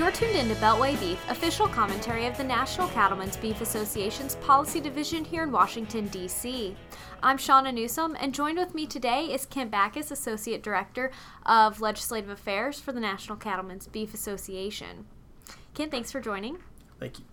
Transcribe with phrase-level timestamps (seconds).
[0.00, 4.80] You're tuned in to Beltway Beef, official commentary of the National Cattlemen's Beef Association's policy
[4.80, 6.74] division here in Washington, D.C.
[7.22, 11.10] I'm Shauna Newsom, and joined with me today is Kent Bacus, Associate Director
[11.44, 15.04] of Legislative Affairs for the National Cattlemen's Beef Association.
[15.74, 16.60] Kent, thanks for joining.
[16.98, 17.26] Thank you.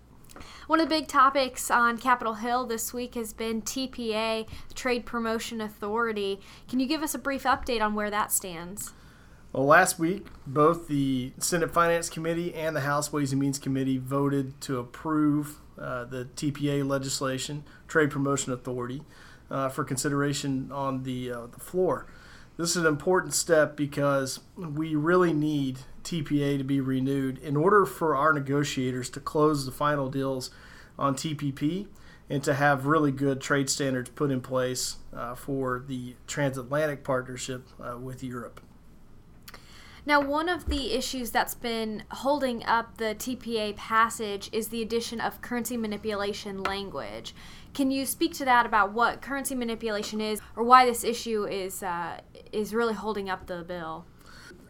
[0.68, 5.61] One of the big topics on Capitol Hill this week has been TPA, Trade Promotion
[5.61, 6.42] Authority.
[6.68, 8.92] Can you give us a brief update on where that stands?
[9.54, 13.97] Well, last week, both the Senate Finance Committee and the House Ways and Means Committee
[13.97, 19.04] voted to approve uh, the TPA legislation, Trade Promotion Authority,
[19.50, 22.07] uh, for consideration on the, uh, the floor.
[22.57, 27.86] This is an important step because we really need TPA to be renewed in order
[27.86, 30.52] for our negotiators to close the final deals
[31.00, 31.88] on TPP
[32.30, 37.67] and to have really good trade standards put in place uh, for the transatlantic partnership
[37.80, 38.59] uh, with Europe.
[40.08, 45.19] Now, one of the issues that's been holding up the TPA passage is the addition
[45.19, 47.36] of currency manipulation language.
[47.73, 51.83] Can you speak to that about what currency manipulation is, or why this issue is
[51.83, 52.22] uh,
[52.53, 54.05] is really holding up the bill?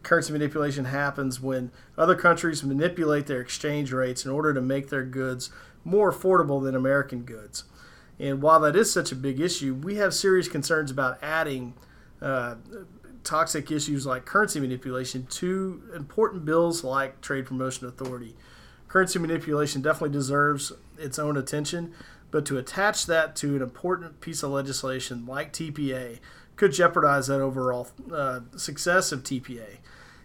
[0.02, 5.04] Currency manipulation happens when other countries manipulate their exchange rates in order to make their
[5.04, 5.50] goods
[5.84, 7.62] more affordable than American goods.
[8.18, 11.74] And while that is such a big issue, we have serious concerns about adding
[12.20, 12.56] uh,
[13.24, 18.36] toxic issues like currency manipulation to important bills like Trade Promotion Authority.
[18.88, 21.92] Currency manipulation definitely deserves its own attention,
[22.30, 26.18] but to attach that to an important piece of legislation like TPA
[26.56, 29.78] could jeopardize that overall uh, success of TPA.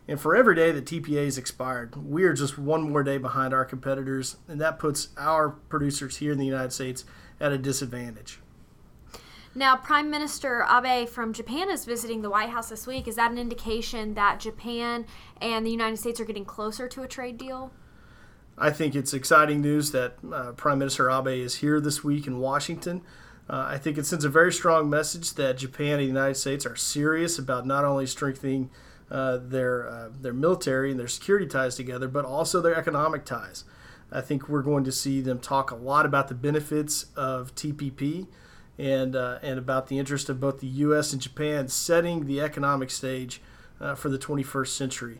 [0.07, 3.53] And for every day that TPA is expired, we are just one more day behind
[3.53, 7.05] our competitors, and that puts our producers here in the United States
[7.39, 8.39] at a disadvantage.
[9.55, 13.07] Now, Prime Minister Abe from Japan is visiting the White House this week.
[13.07, 15.05] Is that an indication that Japan
[15.39, 17.71] and the United States are getting closer to a trade deal?
[18.57, 22.39] I think it's exciting news that uh, Prime Minister Abe is here this week in
[22.39, 23.01] Washington.
[23.47, 26.65] Uh, I think it sends a very strong message that Japan and the United States
[26.65, 28.71] are serious about not only strengthening
[29.11, 33.65] uh, their uh, their military and their security ties together, but also their economic ties.
[34.11, 38.27] I think we're going to see them talk a lot about the benefits of TPP
[38.77, 41.13] and uh, and about the interest of both the U.S.
[41.13, 43.41] and Japan setting the economic stage
[43.79, 45.19] uh, for the 21st century.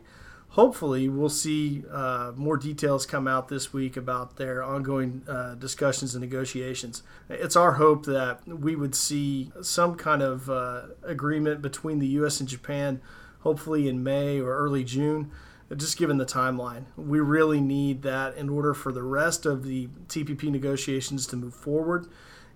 [0.50, 6.14] Hopefully, we'll see uh, more details come out this week about their ongoing uh, discussions
[6.14, 7.02] and negotiations.
[7.28, 12.38] It's our hope that we would see some kind of uh, agreement between the U.S.
[12.38, 13.00] and Japan,
[13.40, 15.32] hopefully in May or early June
[15.76, 16.84] just given the timeline.
[16.96, 21.54] We really need that in order for the rest of the TPP negotiations to move
[21.54, 22.06] forward.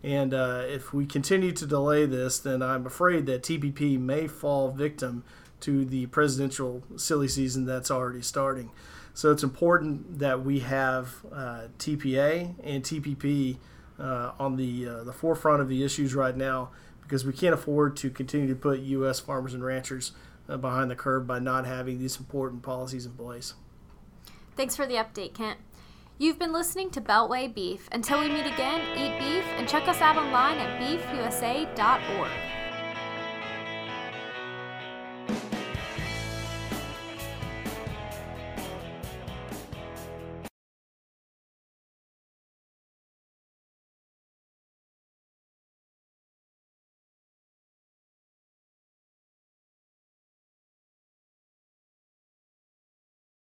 [0.03, 4.71] And uh, if we continue to delay this, then I'm afraid that TPP may fall
[4.71, 5.25] victim
[5.61, 8.71] to the presidential silly season that's already starting.
[9.13, 13.57] So it's important that we have uh, TPA and TPP
[13.99, 16.71] uh, on the uh, the forefront of the issues right now
[17.03, 19.19] because we can't afford to continue to put U.S.
[19.19, 20.13] farmers and ranchers
[20.49, 23.55] uh, behind the curve by not having these important policies in place.
[24.57, 25.59] Thanks for the update, Kent.
[26.21, 27.89] You've been listening to Beltway Beef.
[27.93, 32.58] Until we meet again, eat beef and check us out online at beefusa.org.